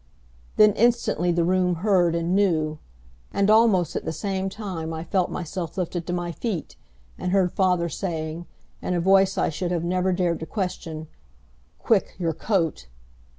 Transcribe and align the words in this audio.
Then 0.55 0.73
instantly 0.73 1.31
the 1.31 1.43
room 1.43 1.75
heard 1.75 2.15
and 2.15 2.35
knew. 2.35 2.79
And 3.31 3.51
almost 3.51 3.95
at 3.95 4.03
the 4.03 4.11
same 4.11 4.49
time 4.49 4.91
I 4.95 5.03
felt 5.03 5.29
myself 5.29 5.77
lifted 5.77 6.07
to 6.07 6.11
my 6.11 6.31
feet 6.31 6.75
and 7.19 7.31
heard 7.31 7.51
father 7.51 7.87
saying, 7.87 8.47
in 8.81 8.95
a 8.95 8.99
voice 8.99 9.37
I 9.37 9.49
should 9.49 9.69
have 9.69 9.83
never 9.83 10.11
dared 10.11 10.39
to 10.39 10.47
question, 10.47 11.07
"Quick, 11.77 12.15
your 12.17 12.33
coat!" 12.33 12.87